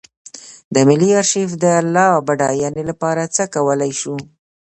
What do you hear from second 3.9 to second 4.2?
شو.